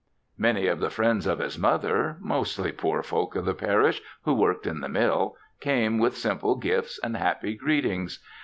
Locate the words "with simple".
5.99-6.55